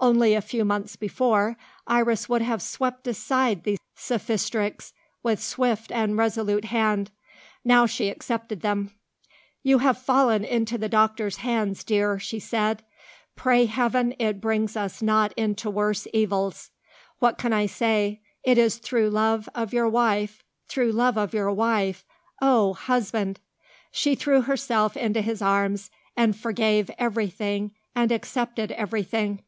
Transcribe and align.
Only 0.00 0.34
a 0.34 0.40
few 0.40 0.64
months 0.64 0.96
before, 0.96 1.56
Iris 1.86 2.28
would 2.28 2.42
have 2.42 2.60
swept 2.60 3.06
aside 3.06 3.62
these 3.62 3.78
sophistrics 3.94 4.92
with 5.22 5.40
swift 5.40 5.92
and 5.92 6.16
resolute 6.18 6.64
hand. 6.64 7.12
Now 7.64 7.86
she 7.86 8.08
accepted 8.08 8.62
them. 8.62 8.90
"You 9.62 9.78
have 9.78 9.96
fallen 9.96 10.42
into 10.44 10.78
the 10.78 10.88
doctor's 10.88 11.36
hands, 11.36 11.84
dear," 11.84 12.18
she 12.18 12.40
said. 12.40 12.82
"Pray 13.36 13.66
Heaven 13.66 14.16
it 14.18 14.40
brings 14.40 14.76
us 14.76 15.00
not 15.00 15.32
into 15.34 15.70
worse 15.70 16.08
evils! 16.12 16.72
What 17.20 17.38
can 17.38 17.52
I 17.52 17.66
say? 17.66 18.20
it 18.42 18.58
is 18.58 18.78
through 18.78 19.10
love 19.10 19.48
of 19.54 19.72
your 19.72 19.88
wife 19.88 20.42
through 20.66 20.90
love 20.90 21.16
of 21.16 21.32
your 21.32 21.52
wife 21.52 22.04
oh! 22.42 22.72
husband!" 22.74 23.38
she 23.92 24.16
threw 24.16 24.40
herself 24.40 24.96
into 24.96 25.22
his 25.22 25.40
arms, 25.40 25.88
and 26.16 26.34
forgave 26.36 26.90
everything 26.98 27.76
and 27.94 28.10
accepted 28.10 28.72
everything. 28.72 29.44